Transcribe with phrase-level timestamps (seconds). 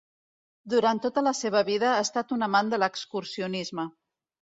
[0.73, 3.87] Durant tota la seva vida ha estat un amant de l'excursionisme.